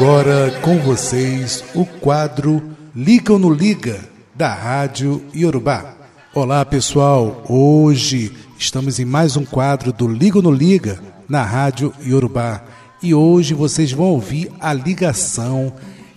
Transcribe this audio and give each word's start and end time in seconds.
agora 0.00 0.50
com 0.62 0.78
vocês 0.78 1.62
o 1.74 1.84
quadro 1.84 2.62
Liga 2.96 3.34
ou 3.34 3.38
no 3.38 3.52
Liga 3.52 4.00
da 4.34 4.50
Rádio 4.50 5.22
Yorubá. 5.36 5.94
Olá 6.32 6.64
pessoal, 6.64 7.44
hoje 7.46 8.32
estamos 8.58 8.98
em 8.98 9.04
mais 9.04 9.36
um 9.36 9.44
quadro 9.44 9.92
do 9.92 10.08
Liga 10.08 10.38
ou 10.38 10.42
no 10.42 10.50
Liga 10.50 10.98
na 11.28 11.42
Rádio 11.42 11.92
Yorubá 12.02 12.64
e 13.02 13.12
hoje 13.14 13.52
vocês 13.52 13.92
vão 13.92 14.06
ouvir 14.06 14.50
a 14.58 14.72
ligação 14.72 15.70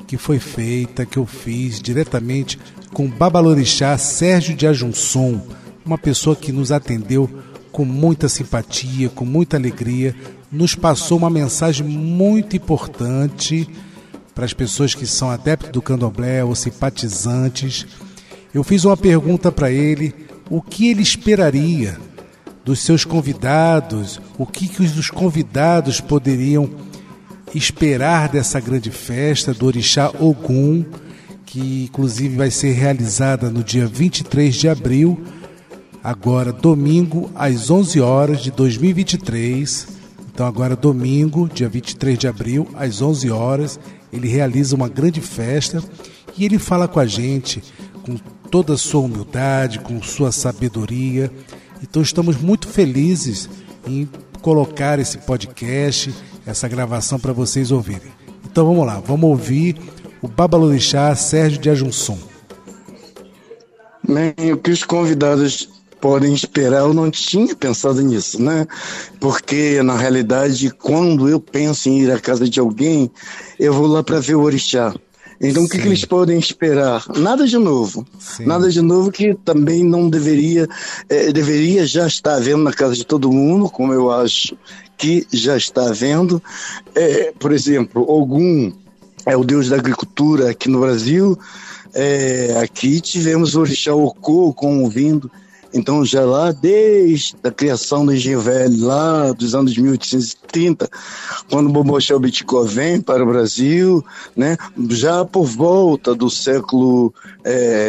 que 0.08 0.16
foi 0.16 0.40
feita, 0.40 1.06
que 1.06 1.18
eu 1.18 1.26
fiz 1.26 1.82
diretamente 1.82 2.58
com 2.94 3.04
o 3.08 3.10
Babalorixá 3.10 3.98
Sérgio 3.98 4.56
de 4.56 4.66
Ajunção, 4.66 5.44
uma 5.86 5.98
pessoa 5.98 6.38
que 6.38 6.54
nos 6.54 6.72
atendeu 6.72 7.30
com 7.74 7.84
muita 7.84 8.30
simpatia, 8.30 9.10
com 9.10 9.26
muita 9.26 9.58
alegria, 9.58 10.16
nos 10.52 10.76
passou 10.76 11.18
uma 11.18 11.30
mensagem 11.30 11.86
muito 11.86 12.56
importante 12.56 13.68
para 14.34 14.46
as 14.46 14.54
pessoas 14.54 14.94
que 14.94 15.08
são 15.08 15.32
adeptos 15.32 15.72
do 15.72 15.82
candomblé 15.82 16.44
ou 16.44 16.56
simpatizantes. 16.56 17.88
Eu 18.54 18.64
fiz 18.64 18.86
uma 18.86 18.96
pergunta 18.96 19.52
para 19.52 19.72
ele: 19.72 20.14
o 20.50 20.62
que 20.62 20.88
ele 20.88 21.02
esperaria 21.02 21.98
dos 22.64 22.80
seus 22.80 23.04
convidados, 23.04 24.22
o 24.38 24.46
que, 24.46 24.68
que 24.68 24.84
os 24.84 25.10
convidados 25.10 26.00
poderiam 26.00 26.70
esperar 27.56 28.30
dessa 28.30 28.60
grande 28.60 28.92
festa 28.92 29.52
do 29.52 29.66
Orixá 29.66 30.12
Ogum, 30.20 30.86
que 31.44 31.86
inclusive 31.86 32.38
vai 32.38 32.52
ser 32.52 32.74
realizada 32.74 33.50
no 33.50 33.64
dia 33.64 33.88
23 33.88 34.54
de 34.56 34.70
abril, 34.70 35.24
agora 36.04 36.52
domingo, 36.52 37.32
às 37.34 37.70
11 37.70 38.02
horas 38.02 38.42
de 38.42 38.52
2023. 38.52 39.88
Então, 40.34 40.46
agora 40.46 40.76
domingo, 40.76 41.48
dia 41.48 41.70
23 41.70 42.18
de 42.18 42.28
abril, 42.28 42.68
às 42.76 43.02
11 43.02 43.30
horas, 43.32 43.80
ele 44.12 44.28
realiza 44.28 44.76
uma 44.76 44.90
grande 44.90 45.22
festa 45.22 45.84
e 46.38 46.44
ele 46.44 46.60
fala 46.60 46.88
com 46.88 47.00
a 47.00 47.06
gente 47.06 47.64
com 48.06 48.18
toda 48.50 48.74
a 48.74 48.78
sua 48.78 49.02
humildade, 49.02 49.80
com 49.80 50.02
sua 50.02 50.32
sabedoria. 50.32 51.32
Então, 51.82 52.02
estamos 52.02 52.38
muito 52.38 52.68
felizes 52.68 53.50
em 53.88 54.10
colocar 54.42 55.00
esse 55.00 55.18
podcast 55.20 56.14
essa 56.46 56.68
gravação 56.68 57.20
para 57.20 57.34
vocês 57.34 57.72
ouvirem. 57.72 58.12
Então 58.46 58.66
vamos 58.66 58.86
lá, 58.86 59.00
vamos 59.00 59.30
ouvir 59.30 59.78
o 60.22 60.28
Babalorixá 60.28 61.16
Sérgio 61.16 61.60
de 61.60 61.70
Ajunção. 61.70 62.18
Bem, 64.08 64.52
o 64.52 64.58
que 64.58 64.72
os 64.72 64.84
convidados 64.84 65.70
podem 66.04 66.34
esperar, 66.34 66.82
eu 66.82 66.94
não 66.94 67.10
tinha 67.10 67.56
pensado 67.56 68.02
nisso, 68.02 68.42
né? 68.42 68.68
Porque, 69.22 69.82
na 69.82 69.96
realidade, 69.96 70.70
quando 70.70 71.30
eu 71.30 71.40
penso 71.40 71.88
em 71.88 72.02
ir 72.02 72.12
à 72.12 72.20
casa 72.20 72.44
de 72.46 72.60
alguém, 72.60 73.10
eu 73.58 73.72
vou 73.72 73.88
lá 73.88 74.04
para 74.04 74.20
ver 74.20 74.36
o 74.36 74.42
orixá. 74.42 74.94
Então, 75.40 75.62
Sim. 75.62 75.68
o 75.68 75.72
que, 75.72 75.80
que, 75.80 75.88
eles 75.88 76.04
podem 76.04 76.38
esperar? 76.38 77.06
Nada 77.16 77.48
de 77.48 77.58
novo. 77.58 78.06
Sim. 78.20 78.46
Nada 78.46 78.70
de 78.70 78.82
novo 78.82 79.14
que 79.14 79.34
também 79.46 79.82
não 79.82 80.10
deveria, 80.10 80.68
é, 81.08 81.32
deveria 81.32 81.86
já 81.86 82.06
estar 82.06 82.36
havendo 82.36 82.64
na 82.64 82.74
casa 82.74 82.96
de 82.96 83.06
todo 83.06 83.32
mundo, 83.32 83.70
como 83.70 83.94
eu 83.94 84.12
acho 84.12 84.58
que 84.98 85.26
já 85.32 85.56
está 85.56 85.88
havendo. 85.88 86.44
É, 86.94 87.32
por 87.40 87.54
exemplo, 87.54 88.04
Ogum 88.06 88.74
é 89.26 89.38
o 89.38 89.44
deus 89.46 89.70
da 89.70 89.78
agricultura 89.78 90.50
aqui 90.50 90.68
no 90.68 90.82
Brasil. 90.82 91.40
É, 91.94 92.60
aqui 92.62 93.00
tivemos 93.00 93.56
o 93.56 93.62
Orixá 93.62 93.96
Okô 93.96 94.54
convindo 94.54 95.32
então, 95.74 96.06
já 96.06 96.24
lá 96.24 96.52
desde 96.52 97.36
a 97.44 97.50
criação 97.50 98.06
do 98.06 98.14
Velho, 98.14 98.86
lá 98.86 99.32
dos 99.32 99.56
anos 99.56 99.76
1830, 99.76 100.88
quando 101.50 101.68
o 101.68 101.72
Bobochel 101.72 102.20
Bitcoin 102.20 102.68
vem 102.68 103.02
para 103.02 103.24
o 103.24 103.28
Brasil, 103.28 104.06
né, 104.36 104.56
já 104.90 105.26
por 105.26 105.46
volta 105.46 106.14
do 106.14 106.30
século 106.30 107.12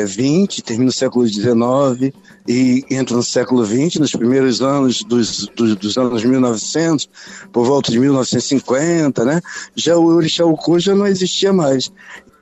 XX, 0.07 0.59
é, 0.59 0.63
termina 0.63 0.89
o 0.89 0.93
século 0.93 1.27
XIX 1.27 2.15
e 2.49 2.85
entra 2.91 3.17
no 3.17 3.23
século 3.23 3.65
XX, 3.65 3.97
nos 4.01 4.13
primeiros 4.13 4.63
anos 4.63 5.03
dos, 5.03 5.47
dos, 5.55 5.77
dos, 5.77 5.99
anos 5.99 6.25
1900, 6.25 7.09
por 7.53 7.67
volta 7.67 7.93
de 7.93 7.99
1950, 7.99 9.25
né, 9.25 9.41
já 9.77 9.97
o 9.97 10.07
Orixá 10.07 10.45
Okô 10.45 10.79
já 10.79 10.95
não 10.95 11.07
existia 11.07 11.53
mais. 11.53 11.93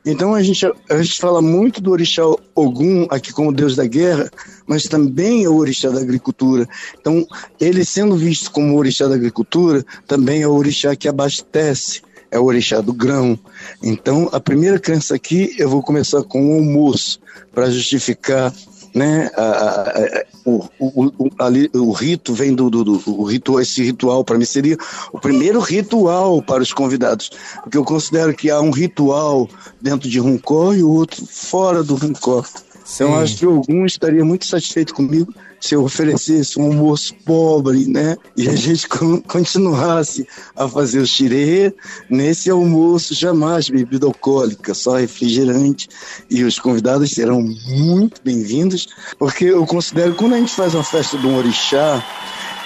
Então 0.05 0.35
a 0.35 0.43
gente, 0.43 0.67
a 0.91 1.03
gente 1.03 1.21
fala 1.21 1.41
muito 1.41 1.81
do 1.81 1.93
orixá 1.93 2.23
Ogum 2.55 3.07
aqui 3.09 3.33
como 3.33 3.53
deus 3.53 3.77
da 3.77 3.87
guerra, 3.87 4.31
mas 4.67 4.85
também 4.85 5.45
é 5.45 5.49
o 5.49 5.57
orixá 5.57 5.91
da 5.91 6.01
agricultura. 6.01 6.69
Então, 7.01 7.27
ele 7.61 7.85
sendo 7.85 8.17
visto 8.17 8.51
como 8.51 8.75
o 8.75 8.79
orixá 8.79 9.07
da 9.07 9.15
agricultura, 9.15 9.85
também 10.07 10.43
é 10.43 10.49
o 10.49 10.55
orixá 10.55 10.97
que 10.97 11.09
abastece, 11.09 12.03
é 12.31 12.39
o 12.39 12.45
orixá 12.45 12.81
do 12.81 12.93
grão. 12.93 13.39
Então, 13.83 14.29
a 14.33 14.41
primeira 14.41 14.79
crença 14.79 15.15
aqui, 15.15 15.55
eu 15.59 15.69
vou 15.69 15.83
começar 15.83 16.23
com 16.25 16.51
o 16.51 16.55
almoço, 16.55 17.21
para 17.53 17.71
justificar 17.71 18.53
né? 18.95 19.31
A, 19.37 19.43
a, 19.43 19.91
a, 19.91 20.25
o, 20.45 20.69
o, 20.79 21.31
ali, 21.39 21.71
o 21.75 21.93
rito 21.93 22.35
vem 22.35 22.55
do, 22.55 22.69
do, 22.69 22.85
do 22.85 23.03
o 23.07 23.25
ritual, 23.25 23.61
esse 23.61 23.83
ritual 23.83 24.25
para 24.25 24.39
mim 24.39 24.45
seria 24.45 24.77
o 25.13 25.19
primeiro 25.19 25.61
ritual 25.61 26.43
para 26.43 26.63
os 26.63 26.73
convidados, 26.73 27.31
porque 27.63 27.79
eu 27.79 27.85
considero 27.85 28.35
que 28.35 28.51
há 28.51 28.61
um 28.61 28.71
ritual 28.71 29.49
dentro 29.81 30.09
de 30.09 30.19
Runcó 30.19 30.75
e 30.75 30.83
o 30.83 30.91
outro 30.91 31.25
fora 31.27 31.83
do 31.83 31.95
Runcó. 31.95 32.45
Então 32.95 33.17
acho 33.17 33.39
que 33.39 33.45
algum 33.45 33.87
estaria 33.87 34.25
muito 34.25 34.47
satisfeito 34.47 34.95
comigo 34.95 35.33
se 35.63 35.77
eu 35.77 35.85
oferecesse 35.85 36.59
um 36.59 36.65
almoço 36.65 37.15
pobre, 37.25 37.87
né? 37.87 38.17
E 38.37 38.49
a 38.49 38.57
gente 38.57 38.89
continuasse 39.29 40.27
a 40.57 40.69
fazer 40.69 40.99
o 40.99 41.07
xirê 41.07 41.73
nesse 42.11 42.51
almoço 42.51 43.15
jamais 43.15 43.71
bebida 43.71 44.07
alcoólica, 44.07 44.75
só 44.75 44.97
refrigerante. 44.97 45.89
E 46.29 46.43
os 46.43 46.59
convidados 46.59 47.13
serão 47.13 47.41
muito 47.41 48.21
bem-vindos, 48.25 48.89
porque 49.19 49.45
eu 49.45 49.65
considero 49.65 50.13
que 50.13 50.19
quando 50.19 50.35
a 50.35 50.39
gente 50.39 50.53
faz 50.53 50.75
uma 50.75 50.83
festa 50.83 51.17
de 51.17 51.27
um 51.27 51.37
orixá, 51.37 52.05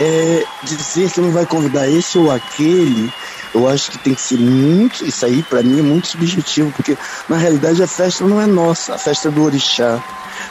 é 0.00 0.44
dizer 0.62 1.10
que 1.10 1.20
não 1.20 1.30
vai 1.30 1.46
convidar 1.46 1.88
esse 1.88 2.18
ou 2.18 2.30
aquele 2.30 3.12
eu 3.56 3.66
acho 3.66 3.90
que 3.90 3.98
tem 3.98 4.14
que 4.14 4.20
ser 4.20 4.38
muito, 4.38 5.02
isso 5.02 5.24
aí 5.24 5.42
para 5.42 5.62
mim 5.62 5.78
é 5.78 5.82
muito 5.82 6.08
subjetivo, 6.08 6.70
porque 6.72 6.94
na 7.26 7.38
realidade 7.38 7.82
a 7.82 7.86
festa 7.86 8.22
não 8.22 8.38
é 8.38 8.44
nossa, 8.44 8.94
a 8.94 8.98
festa 8.98 9.28
é 9.28 9.30
do 9.30 9.42
orixá. 9.42 9.98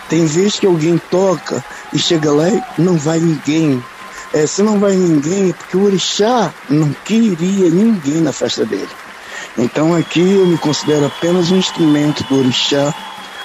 Tem 0.09 0.25
vezes 0.25 0.59
que 0.59 0.65
alguém 0.65 0.97
toca 1.11 1.63
e 1.93 1.99
chega 1.99 2.31
lá 2.31 2.49
e 2.49 2.63
não 2.79 2.97
vai 2.97 3.19
ninguém. 3.19 3.83
É, 4.33 4.47
se 4.47 4.63
não 4.63 4.79
vai 4.79 4.95
ninguém, 4.95 5.51
é 5.51 5.53
porque 5.53 5.77
o 5.77 5.83
orixá 5.83 6.51
não 6.67 6.91
queria 7.05 7.69
ninguém 7.69 8.21
na 8.21 8.33
festa 8.33 8.65
dele. 8.65 8.89
Então 9.55 9.93
aqui 9.93 10.21
eu 10.21 10.47
me 10.47 10.57
considero 10.57 11.05
apenas 11.05 11.51
um 11.51 11.57
instrumento 11.57 12.23
do 12.23 12.39
orixá, 12.39 12.91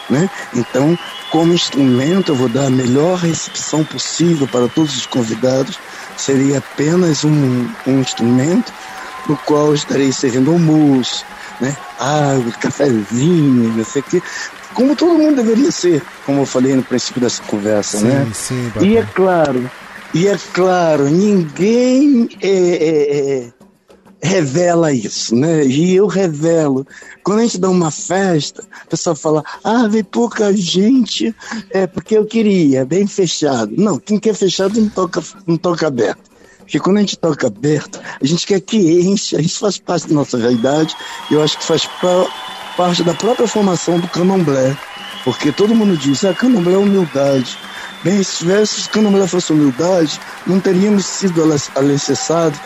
né? 0.08 0.30
Então, 0.54 0.98
como 1.30 1.52
instrumento, 1.52 2.32
eu 2.32 2.36
vou 2.36 2.48
dar 2.48 2.66
a 2.66 2.70
melhor 2.70 3.18
recepção 3.18 3.84
possível 3.84 4.48
para 4.48 4.68
todos 4.68 4.96
os 4.96 5.06
convidados. 5.06 5.78
Seria 6.20 6.58
apenas 6.58 7.24
um, 7.24 7.68
um 7.86 8.00
instrumento 8.00 8.72
no 9.26 9.36
qual 9.38 9.74
estarei 9.74 10.12
servindo 10.12 10.50
almoço, 10.50 11.24
né? 11.60 11.74
água, 11.98 12.52
cafezinho, 12.60 13.74
não 13.74 13.84
sei 13.84 14.02
o 14.02 14.04
quê, 14.04 14.22
como 14.74 14.94
todo 14.94 15.18
mundo 15.18 15.36
deveria 15.36 15.70
ser, 15.70 16.02
como 16.26 16.42
eu 16.42 16.46
falei 16.46 16.74
no 16.74 16.82
princípio 16.82 17.20
dessa 17.20 17.42
conversa, 17.44 17.98
sim, 17.98 18.06
né? 18.06 18.30
Sim, 18.34 18.72
e 18.82 18.96
é 18.96 19.02
claro, 19.14 19.70
e 20.12 20.28
é 20.28 20.38
claro, 20.52 21.04
ninguém 21.04 22.28
é, 22.40 22.48
é, 22.48 23.44
é, 23.46 23.48
revela 24.22 24.92
isso, 24.92 25.34
né? 25.34 25.64
E 25.64 25.94
eu 25.94 26.06
revelo. 26.06 26.86
Quando 27.22 27.40
a 27.40 27.42
gente 27.42 27.58
dá 27.58 27.70
uma 27.70 27.90
festa, 27.90 28.62
o 28.62 28.88
pessoal 28.88 29.16
fala, 29.16 29.44
ah, 29.64 29.86
vem 29.88 30.04
pouca 30.04 30.54
gente, 30.54 31.34
é 31.70 31.86
porque 31.86 32.16
eu 32.16 32.26
queria, 32.26 32.84
bem 32.84 33.06
fechado. 33.06 33.72
Não, 33.76 33.98
quem 33.98 34.18
quer 34.18 34.34
fechado 34.34 34.80
não 34.80 34.88
toca, 34.88 35.22
não 35.46 35.56
toca 35.56 35.86
aberto. 35.86 36.30
Porque 36.58 36.78
quando 36.78 36.98
a 36.98 37.00
gente 37.00 37.18
toca 37.18 37.46
aberto, 37.48 38.00
a 38.20 38.24
gente 38.24 38.46
quer 38.46 38.60
que 38.60 38.76
enche, 39.00 39.40
isso 39.40 39.58
faz 39.58 39.78
parte 39.78 40.06
da 40.06 40.14
nossa 40.14 40.38
realidade, 40.38 40.94
eu 41.30 41.42
acho 41.42 41.58
que 41.58 41.64
faz 41.64 41.88
parte 42.76 43.02
da 43.02 43.14
própria 43.14 43.48
formação 43.48 43.98
do 43.98 44.06
candomblé. 44.08 44.76
Porque 45.24 45.50
todo 45.52 45.74
mundo 45.74 45.96
diz, 45.96 46.24
ah, 46.24 46.32
candomblé 46.32 46.74
é 46.74 46.78
humildade. 46.78 47.58
Bem, 48.02 48.22
se 48.22 48.38
tivesse 48.38 48.82
se 48.82 48.88
candomblé 48.88 49.26
fosse 49.26 49.52
humildade, 49.52 50.18
não 50.46 50.58
teríamos 50.58 51.04
sido 51.04 51.42
alicerçados, 51.76 52.58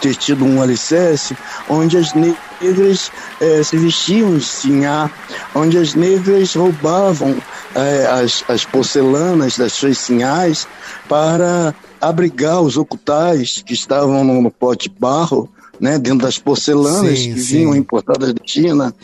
ter 0.00 0.14
tido 0.14 0.46
um 0.46 0.62
alicerce 0.62 1.36
onde 1.68 1.98
as 1.98 2.14
negras 2.14 3.12
eh, 3.38 3.62
se 3.62 3.76
vestiam 3.76 4.38
de 4.38 4.44
sinhá, 4.44 5.10
onde 5.54 5.76
as 5.76 5.94
negras 5.94 6.54
roubavam 6.54 7.36
eh, 7.74 8.06
as, 8.10 8.42
as 8.48 8.64
porcelanas 8.64 9.58
das 9.58 9.74
suas 9.74 9.98
sinhás 9.98 10.66
para 11.06 11.74
abrigar 12.00 12.62
os 12.62 12.78
ocultais 12.78 13.62
que 13.64 13.74
estavam 13.74 14.24
no, 14.24 14.40
no 14.40 14.50
pote 14.50 14.88
de 14.88 14.94
barro, 14.98 15.50
né, 15.78 15.98
dentro 15.98 16.26
das 16.26 16.38
porcelanas 16.38 17.18
sim, 17.18 17.34
que 17.34 17.40
sim. 17.40 17.56
vinham 17.58 17.76
importadas 17.76 18.32
da 18.32 18.40
China. 18.42 18.94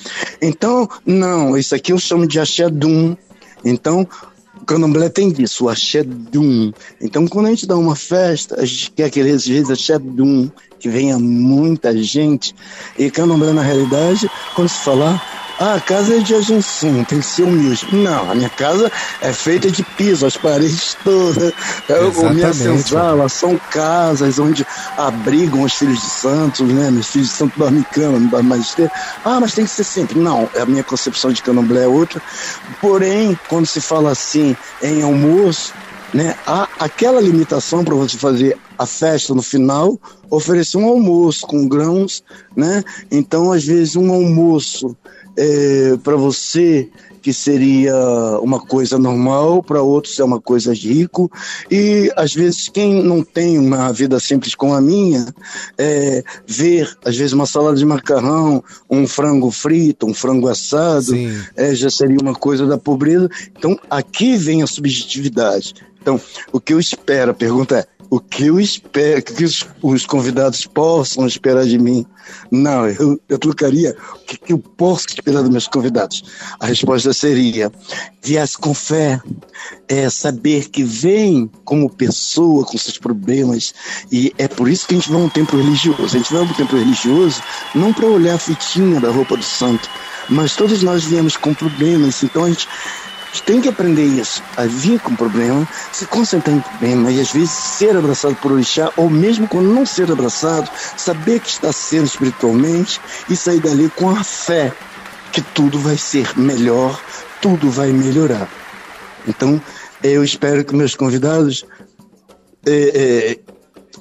Então, 0.40 0.88
não, 1.04 1.58
isso 1.58 1.74
aqui 1.74 1.92
eu 1.92 1.98
chamo 1.98 2.26
de 2.26 2.40
axé 2.40 2.70
dum. 2.70 3.14
Então, 3.64 4.06
O 4.60 4.64
candomblé 4.64 5.08
tem 5.08 5.30
disso, 5.30 5.64
o 5.64 5.68
axé 5.68 6.02
dum. 6.02 6.72
Então, 7.00 7.26
quando 7.26 7.46
a 7.46 7.50
gente 7.50 7.66
dá 7.66 7.76
uma 7.76 7.96
festa, 7.96 8.60
a 8.60 8.64
gente 8.64 8.90
quer 8.92 9.10
que 9.10 9.20
às 9.20 9.46
vezes 9.46 9.70
axé 9.70 9.98
dum, 9.98 10.50
que 10.78 10.88
venha 10.88 11.18
muita 11.18 11.96
gente. 11.96 12.54
E 12.98 13.10
candomblé, 13.10 13.52
na 13.52 13.62
realidade, 13.62 14.30
quando 14.54 14.68
se 14.68 14.78
falar 14.80 15.37
ah, 15.60 15.74
a 15.74 15.80
casa 15.80 16.16
é 16.16 16.20
de 16.20 16.34
Agensim, 16.34 17.02
tem 17.04 17.18
que 17.18 17.26
ser 17.26 17.42
humilde. 17.42 17.88
Não, 17.92 18.30
a 18.30 18.34
minha 18.34 18.48
casa 18.48 18.90
é 19.20 19.32
feita 19.32 19.70
de 19.70 19.82
piso, 19.82 20.24
as 20.24 20.36
paredes 20.36 20.96
todas. 21.02 21.52
A 22.24 22.32
minha 22.32 22.52
senzala 22.52 23.28
são 23.28 23.58
casas 23.70 24.38
onde 24.38 24.64
abrigam 24.96 25.62
os 25.62 25.74
filhos 25.74 26.00
de 26.00 26.10
santos, 26.10 26.68
né? 26.68 26.90
Meus 26.90 27.08
filhos 27.08 27.28
de 27.28 27.34
santo 27.34 27.58
dormem 27.58 27.80
em 27.80 27.94
cama, 27.94 28.20
não 28.20 28.28
dormem 28.28 28.50
mais 28.50 28.72
ter. 28.74 28.90
Ah, 29.24 29.40
mas 29.40 29.54
tem 29.54 29.64
que 29.64 29.70
ser 29.70 29.84
sempre. 29.84 30.18
Não, 30.18 30.48
a 30.56 30.64
minha 30.64 30.84
concepção 30.84 31.32
de 31.32 31.42
candomblé 31.42 31.84
é 31.84 31.88
outra. 31.88 32.22
Porém, 32.80 33.38
quando 33.48 33.66
se 33.66 33.80
fala 33.80 34.12
assim 34.12 34.56
em 34.80 35.02
almoço, 35.02 35.72
né? 36.12 36.36
Há 36.46 36.68
aquela 36.78 37.20
limitação 37.20 37.84
para 37.84 37.94
você 37.94 38.16
fazer 38.16 38.56
a 38.78 38.86
festa 38.86 39.34
no 39.34 39.42
final, 39.42 39.98
oferecer 40.30 40.78
um 40.78 40.86
almoço 40.86 41.46
com 41.46 41.68
grãos, 41.68 42.22
né? 42.56 42.84
Então, 43.10 43.52
às 43.52 43.64
vezes, 43.64 43.96
um 43.96 44.12
almoço 44.12 44.96
é, 45.38 45.96
para 46.02 46.16
você 46.16 46.90
que 47.22 47.32
seria 47.32 47.94
uma 48.40 48.60
coisa 48.60 48.98
normal, 48.98 49.62
para 49.62 49.82
outros 49.82 50.18
é 50.18 50.24
uma 50.24 50.40
coisa 50.40 50.72
rico. 50.72 51.30
E 51.70 52.10
às 52.16 52.34
vezes 52.34 52.68
quem 52.68 53.02
não 53.02 53.22
tem 53.22 53.58
uma 53.58 53.92
vida 53.92 54.18
simples 54.18 54.54
como 54.54 54.74
a 54.74 54.80
minha, 54.80 55.26
é, 55.76 56.24
ver 56.46 56.90
às 57.04 57.16
vezes 57.16 57.32
uma 57.32 57.46
salada 57.46 57.76
de 57.76 57.84
macarrão, 57.84 58.62
um 58.90 59.06
frango 59.06 59.50
frito, 59.50 60.06
um 60.06 60.14
frango 60.14 60.48
assado, 60.48 61.12
é, 61.56 61.74
já 61.74 61.90
seria 61.90 62.18
uma 62.20 62.34
coisa 62.34 62.66
da 62.66 62.78
pobreza. 62.78 63.28
Então 63.56 63.78
aqui 63.90 64.36
vem 64.36 64.62
a 64.62 64.66
subjetividade. 64.66 65.74
Então 66.00 66.20
o 66.52 66.60
que 66.60 66.72
eu 66.72 66.80
espero, 66.80 67.30
a 67.30 67.34
pergunta 67.34 67.78
é 67.78 67.97
o 68.10 68.18
que 68.20 68.46
eu 68.46 68.58
espero, 68.58 69.22
que 69.22 69.44
os, 69.44 69.66
os 69.82 70.06
convidados 70.06 70.66
possam 70.66 71.26
esperar 71.26 71.64
de 71.64 71.78
mim. 71.78 72.06
Não, 72.50 72.86
eu, 72.88 73.20
eu 73.28 73.38
trocaria 73.38 73.96
o 74.14 74.18
que, 74.24 74.38
que 74.38 74.52
eu 74.52 74.58
posso 74.58 75.06
esperar 75.08 75.42
dos 75.42 75.50
meus 75.50 75.66
convidados. 75.66 76.22
A 76.60 76.66
resposta 76.66 77.12
seria: 77.12 77.70
viesse 78.22 78.56
com 78.56 78.74
fé, 78.74 79.20
é 79.88 80.08
saber 80.08 80.68
que 80.68 80.82
vem 80.82 81.50
como 81.64 81.90
pessoa 81.90 82.64
com 82.64 82.76
seus 82.78 82.98
problemas. 82.98 83.74
E 84.10 84.32
é 84.38 84.48
por 84.48 84.68
isso 84.68 84.86
que 84.86 84.94
a 84.94 84.98
gente 84.98 85.10
vai 85.10 85.20
um 85.20 85.28
templo 85.28 85.58
religioso. 85.58 86.04
A 86.04 86.18
gente 86.18 86.32
vai 86.32 86.42
um 86.42 86.52
templo 86.54 86.78
religioso 86.78 87.42
não 87.74 87.92
para 87.92 88.06
olhar 88.06 88.34
a 88.34 88.38
fitinha 88.38 89.00
da 89.00 89.10
roupa 89.10 89.36
do 89.36 89.44
santo, 89.44 89.88
mas 90.28 90.56
todos 90.56 90.82
nós 90.82 91.04
viemos 91.04 91.36
com 91.36 91.54
problemas. 91.54 92.22
Então 92.22 92.44
a 92.44 92.48
gente 92.48 92.68
tem 93.44 93.60
que 93.60 93.68
aprender 93.68 94.04
isso, 94.04 94.42
a 94.56 94.64
vir 94.64 95.00
com 95.00 95.14
problema, 95.14 95.68
se 95.92 96.06
concentrar 96.06 96.56
em 96.56 96.60
problema 96.60 97.10
e 97.10 97.20
às 97.20 97.30
vezes 97.30 97.50
ser 97.50 97.96
abraçado 97.96 98.34
por 98.36 98.52
orixá, 98.52 98.90
ou 98.96 99.10
mesmo 99.10 99.46
quando 99.46 99.72
não 99.72 99.84
ser 99.84 100.10
abraçado, 100.10 100.70
saber 100.96 101.40
que 101.40 101.50
está 101.50 101.72
sendo 101.72 102.06
espiritualmente 102.06 103.00
e 103.28 103.36
sair 103.36 103.60
dali 103.60 103.90
com 103.90 104.10
a 104.10 104.24
fé 104.24 104.72
que 105.32 105.42
tudo 105.42 105.78
vai 105.78 105.96
ser 105.96 106.38
melhor, 106.38 107.00
tudo 107.40 107.70
vai 107.70 107.92
melhorar. 107.92 108.48
Então, 109.26 109.60
eu 110.02 110.24
espero 110.24 110.64
que 110.64 110.74
meus 110.74 110.94
convidados 110.94 111.66
é, 112.66 113.38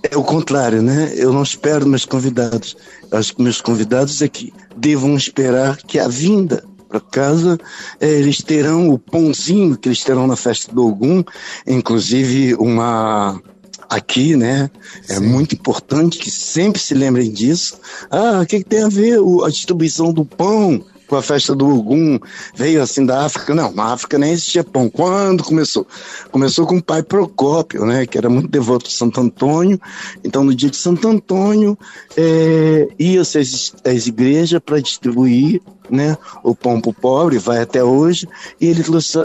é, 0.04 0.10
é 0.12 0.18
o 0.18 0.24
contrário, 0.24 0.82
né? 0.82 1.12
Eu 1.16 1.34
não 1.34 1.44
espero 1.44 1.86
meus 1.86 2.06
convidados. 2.06 2.78
Acho 3.12 3.36
que 3.36 3.42
meus 3.42 3.62
convidados 3.62 4.22
é 4.22 4.28
que 4.28 4.54
devam 4.76 5.16
esperar 5.16 5.78
que 5.78 6.00
a 6.00 6.08
vinda 6.08 6.64
para 6.88 7.00
casa, 7.00 7.58
é, 8.00 8.10
eles 8.10 8.42
terão 8.42 8.90
o 8.90 8.98
pãozinho 8.98 9.78
que 9.78 9.90
eles 9.90 10.04
terão 10.04 10.28
na 10.28 10.36
festa 10.36 10.74
do 10.74 10.88
Ogum, 10.88 11.24
inclusive 11.68 12.56
uma 12.56 13.42
aqui, 13.90 14.36
né? 14.36 14.70
É 15.08 15.16
Sim. 15.16 15.28
muito 15.28 15.56
importante 15.56 16.18
que 16.18 16.30
sempre 16.30 16.82
se 16.82 16.94
lembrem 16.94 17.32
disso. 17.32 17.80
Ah, 18.10 18.42
o 18.42 18.46
que, 18.46 18.60
que 18.60 18.66
tem 18.66 18.84
a 18.84 18.90
ver 18.90 19.20
a 19.46 19.50
distribuição 19.50 20.12
do 20.12 20.26
pão? 20.26 20.84
Com 21.08 21.16
a 21.16 21.22
festa 21.22 21.56
do 21.56 21.68
Ogum, 21.68 22.20
veio 22.56 22.82
assim 22.82 23.06
da 23.06 23.26
África. 23.26 23.56
Não, 23.56 23.72
na 23.72 23.94
África 23.94 24.18
nem 24.18 24.32
existia 24.32 24.64
pão. 24.64 24.90
Quando 24.90 25.44
começou? 25.44 25.88
Começou 26.32 26.68
com 26.68 26.78
o 26.78 26.84
pai 26.84 27.02
Procópio, 27.02 27.86
né, 27.86 28.06
que 28.06 28.18
era 28.18 28.30
muito 28.30 28.50
devoto 28.50 28.88
de 28.88 28.94
Santo 28.94 29.22
Antônio. 29.22 29.80
Então, 30.24 30.44
no 30.44 30.54
dia 30.54 30.70
de 30.70 30.78
Santo 30.78 31.08
Antônio, 31.08 31.78
é, 32.16 32.88
ia-se 33.00 33.38
às, 33.38 33.76
às 33.86 34.08
igrejas 34.08 34.60
para 34.64 34.80
distribuir 34.80 35.62
né, 35.90 36.18
o 36.44 36.54
pão 36.54 36.82
para 36.82 36.90
o 36.90 36.94
pobre, 36.94 37.38
vai 37.38 37.62
até 37.62 37.84
hoje, 37.84 38.28
e 38.60 38.68
ele 38.68 38.84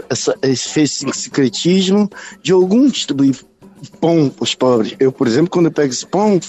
essa, 0.09 0.37
fez 0.55 1.01
esse 1.01 1.13
secretismo 1.13 2.09
de 2.41 2.51
algum 2.51 2.87
distribuir 2.87 3.35
pão 3.89 4.29
para 4.29 4.43
os 4.43 4.55
pobres. 4.55 4.95
Eu, 4.99 5.11
por 5.11 5.27
exemplo, 5.27 5.49
quando 5.49 5.65
eu 5.67 5.71
pego 5.71 5.91
esse 5.91 6.05
pão, 6.05 6.39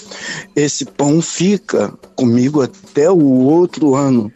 esse 0.55 0.85
pão 0.85 1.21
fica 1.21 1.93
comigo 2.15 2.63
até 2.63 3.11
o 3.11 3.23
outro 3.23 3.95
ano. 3.95 4.33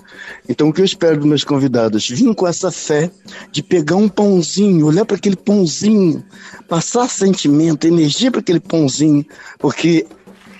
Então, 0.49 0.69
o 0.69 0.73
que 0.73 0.81
eu 0.81 0.85
espero 0.85 1.17
dos 1.17 1.27
meus 1.27 1.45
convidados? 1.45 2.09
Vim 2.09 2.33
com 2.33 2.47
essa 2.47 2.71
fé 2.71 3.11
de 3.53 3.63
pegar 3.63 3.97
um 3.97 4.09
pãozinho, 4.09 4.87
olhar 4.87 5.05
para 5.05 5.17
aquele 5.17 5.37
pãozinho, 5.37 6.25
passar 6.69 7.09
sentimento, 7.09 7.87
energia 7.87 8.31
para 8.31 8.41
aquele 8.41 8.61
pãozinho, 8.61 9.25
porque 9.59 10.07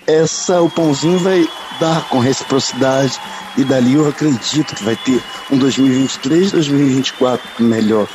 essa 0.07 0.61
o 0.63 0.71
pãozinho 0.71 1.19
vai 1.19 1.47
dar 1.79 2.09
com 2.09 2.19
reciprocidade 2.19 3.21
e 3.57 3.65
dali 3.65 3.95
eu 3.95 4.09
acredito 4.09 4.75
que 4.75 4.85
vai 4.85 4.97
ter 4.97 5.23
um 5.51 5.59
2023, 5.59 6.53
2024 6.53 7.65
melhor. 7.65 8.09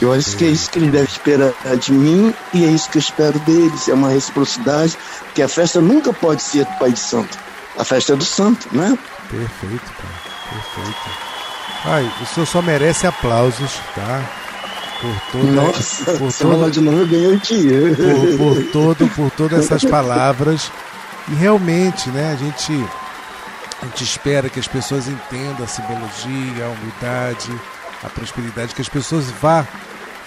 Eu 0.00 0.12
acho 0.12 0.36
que 0.36 0.44
é 0.44 0.48
isso 0.48 0.70
que 0.70 0.78
eles 0.78 0.90
devem 0.90 1.08
esperar 1.08 1.52
de 1.78 1.92
mim 1.92 2.34
e 2.52 2.64
é 2.64 2.68
isso 2.68 2.90
que 2.90 2.98
eu 2.98 3.00
espero 3.00 3.38
deles. 3.40 3.88
É 3.88 3.94
uma 3.94 4.10
reciprocidade, 4.10 4.96
que 5.34 5.42
a 5.42 5.48
festa 5.48 5.80
nunca 5.80 6.12
pode 6.12 6.42
ser 6.42 6.64
do 6.64 6.72
Pai 6.78 6.92
de 6.92 7.00
Santo. 7.00 7.38
A 7.78 7.84
festa 7.84 8.12
é 8.12 8.16
do 8.16 8.24
Santo, 8.24 8.68
né? 8.72 8.96
Perfeito, 9.30 9.92
cara. 9.92 10.24
Perfeito. 10.50 11.34
Ai, 11.84 12.10
o 12.22 12.26
senhor 12.26 12.46
só 12.46 12.62
merece 12.62 13.06
aplausos, 13.06 13.72
tá? 13.94 14.22
Por 15.00 15.20
toda, 15.32 15.52
Nossa, 15.52 16.12
por 16.12 16.32
todo, 16.32 16.70
de 16.70 16.80
novo 16.80 16.98
eu 17.00 17.06
ganhei 17.06 17.34
o 17.34 17.40
dia. 17.40 17.96
Por, 17.96 18.38
por, 18.38 18.64
todo, 18.72 19.08
por 19.08 19.30
todas 19.32 19.64
essas 19.64 19.84
palavras. 19.90 20.70
E 21.28 21.34
realmente, 21.34 22.08
né, 22.10 22.32
a 22.32 22.36
gente, 22.36 22.72
a 23.82 23.86
gente 23.86 24.04
espera 24.04 24.48
que 24.48 24.60
as 24.60 24.68
pessoas 24.68 25.08
entendam 25.08 25.64
a 25.64 25.66
simbologia, 25.66 26.64
a 26.64 26.68
humildade, 26.68 27.50
a 28.04 28.08
prosperidade, 28.08 28.74
que 28.74 28.82
as 28.82 28.88
pessoas 28.88 29.30
vá 29.30 29.66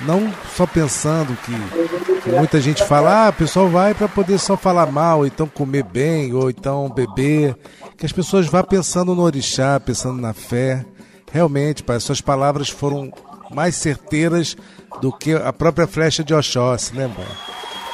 não 0.02 0.32
só 0.56 0.68
pensando 0.68 1.36
que, 1.38 2.22
que 2.22 2.30
muita 2.30 2.62
gente 2.62 2.84
fala, 2.84 3.28
ah, 3.28 3.30
o 3.30 3.34
pessoal 3.34 3.68
vai 3.68 3.94
para 3.94 4.08
poder 4.08 4.38
só 4.38 4.56
falar 4.56 4.88
mal, 4.92 5.20
ou 5.20 5.28
então 5.28 5.48
comer 5.48 5.84
bem, 5.84 6.34
ou 6.34 6.50
então 6.50 6.90
beber, 6.90 7.56
que 7.98 8.06
as 8.06 8.12
pessoas 8.12 8.48
vá 8.48 8.64
pensando 8.64 9.16
no 9.16 9.24
orixá, 9.24 9.80
pensando 9.80 10.22
na 10.22 10.34
fé. 10.34 10.86
Realmente, 11.32 11.84
pai, 11.84 12.00
suas 12.00 12.22
palavras 12.22 12.70
foram 12.70 13.12
mais 13.52 13.76
certeiras 13.76 14.56
do 15.02 15.12
que 15.12 15.34
a 15.34 15.52
própria 15.52 15.88
flecha 15.88 16.24
de 16.24 16.34
Oxóssi, 16.34 16.96
né, 16.96 17.08
mano? 17.08 17.38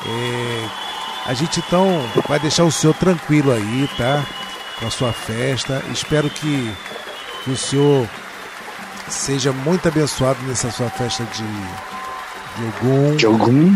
É, 0.05 0.69
a 1.25 1.33
gente 1.33 1.59
então 1.59 1.87
vai 2.27 2.39
deixar 2.39 2.65
o 2.65 2.71
senhor 2.71 2.93
tranquilo 2.95 3.51
aí, 3.51 3.89
tá? 3.97 4.25
Com 4.79 4.87
a 4.87 4.91
sua 4.91 5.13
festa. 5.13 5.81
Espero 5.91 6.29
que, 6.29 6.73
que 7.43 7.51
o 7.51 7.57
senhor 7.57 8.07
seja 9.13 9.53
muito 9.53 9.87
abençoado 9.87 10.39
nessa 10.47 10.71
sua 10.71 10.89
festa 10.89 11.23
de, 11.25 11.43
de 11.43 12.85
Ogum. 12.85 13.15
De 13.15 13.27
Ogum. 13.27 13.75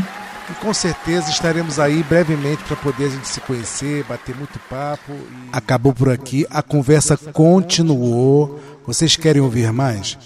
E 0.50 0.54
com 0.62 0.74
certeza 0.74 1.30
estaremos 1.30 1.80
aí 1.80 2.04
brevemente 2.04 2.64
para 2.64 2.76
poder 2.78 3.06
a 3.06 3.10
gente 3.10 3.28
se 3.28 3.40
conhecer, 3.42 4.04
bater 4.06 4.36
muito 4.36 4.60
papo. 4.70 5.12
E... 5.12 5.50
Acabou 5.52 5.94
por 5.94 6.10
aqui, 6.10 6.46
a 6.50 6.62
conversa 6.62 7.18
continuou. 7.18 8.60
Vocês 8.86 9.16
querem 9.16 9.42
ouvir 9.42 9.72
mais? 9.74 10.18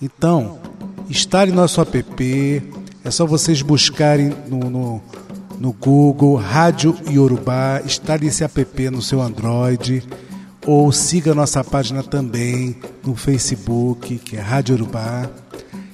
Então, 0.00 0.58
instale 1.08 1.52
nosso 1.52 1.80
app. 1.80 2.62
É 3.04 3.10
só 3.10 3.26
vocês 3.26 3.62
buscarem 3.62 4.34
no, 4.48 4.70
no, 4.70 5.02
no 5.58 5.72
Google 5.72 6.36
Rádio 6.36 6.96
Yorubá. 7.08 7.82
Instale 7.84 8.28
esse 8.28 8.42
app 8.42 8.90
no 8.90 9.02
seu 9.02 9.20
Android 9.20 10.02
ou 10.66 10.92
siga 10.92 11.34
nossa 11.34 11.64
página 11.64 12.02
também 12.02 12.76
no 13.04 13.16
Facebook, 13.16 14.18
que 14.18 14.36
é 14.36 14.40
Rádio 14.40 14.74
Urubá, 14.74 15.28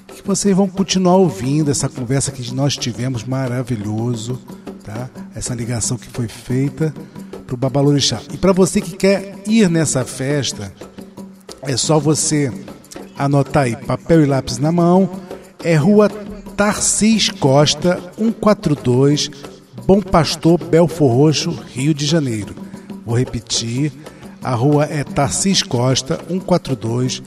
que 0.09 0.27
vocês 0.27 0.57
vão 0.57 0.69
continuar 0.69 1.17
ouvindo 1.17 1.71
essa 1.71 1.89
conversa 1.89 2.33
que 2.33 2.53
nós 2.53 2.77
tivemos 2.77 3.25
maravilhoso, 3.25 4.41
tá? 4.83 5.09
Essa 5.35 5.55
ligação 5.55 5.97
que 5.97 6.09
foi 6.09 6.29
feita 6.29 6.93
para 7.47 7.55
o 7.55 7.57
Babalorixá. 7.57 8.21
E 8.33 8.37
para 8.37 8.53
você 8.53 8.81
que 8.81 8.97
quer 8.97 9.37
ir 9.47 9.71
nessa 9.71 10.05
festa, 10.05 10.73
é 11.63 11.77
só 11.77 11.99
você 11.99 12.53
anotar 13.17 13.65
aí, 13.65 13.77
papel 13.77 14.23
e 14.23 14.27
lápis 14.27 14.59
na 14.59 14.73
mão, 14.73 15.09
é 15.63 15.75
Rua 15.75 16.09
Tarcis 16.57 17.31
Costa, 17.31 18.01
142, 18.17 19.31
Bom 19.87 20.01
Pastor, 20.01 20.59
Belfor 20.59 21.13
Roxo, 21.13 21.51
Rio 21.51 21.95
de 21.95 22.05
Janeiro. 22.07 22.55
Vou 23.05 23.17
repetir, 23.17 23.93
a 24.47 24.55
rua 24.55 24.85
é 24.85 25.03
Tarcis 25.03 25.61
Costa, 25.61 26.21
142, 26.29 27.21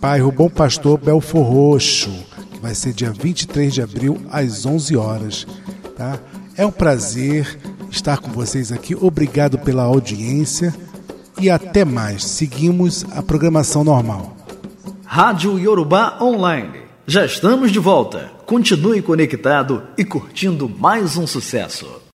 bairro 0.00 0.32
Bom 0.32 0.48
Pastor, 0.48 0.96
Belfor 0.96 1.42
Roxo. 1.42 2.10
vai 2.62 2.74
ser 2.74 2.94
dia 2.94 3.12
23 3.12 3.74
de 3.74 3.82
abril, 3.82 4.18
às 4.30 4.64
11 4.64 4.96
horas. 4.96 5.46
Tá? 5.94 6.18
É 6.56 6.64
um 6.64 6.70
prazer 6.70 7.58
estar 7.90 8.16
com 8.16 8.30
vocês 8.30 8.72
aqui. 8.72 8.96
Obrigado 8.98 9.58
pela 9.58 9.82
audiência 9.82 10.74
e 11.38 11.50
até 11.50 11.84
mais. 11.84 12.24
Seguimos 12.24 13.04
a 13.14 13.22
programação 13.22 13.84
normal. 13.84 14.34
Rádio 15.04 15.58
Yorubá 15.58 16.16
Online. 16.18 16.80
Já 17.06 17.26
estamos 17.26 17.70
de 17.70 17.78
volta. 17.78 18.32
Continue 18.46 19.02
conectado 19.02 19.82
e 19.98 20.04
curtindo 20.04 20.66
mais 20.66 21.14
um 21.18 21.26
sucesso. 21.26 22.07